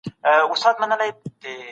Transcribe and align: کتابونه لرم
کتابونه 0.51 0.95
لرم 0.99 1.61